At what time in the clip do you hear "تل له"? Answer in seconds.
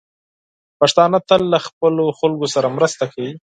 1.27-1.59